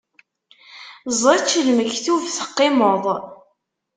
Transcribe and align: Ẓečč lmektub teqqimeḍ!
Ẓečč 1.21 1.49
lmektub 1.67 2.21
teqqimeḍ! 2.35 3.03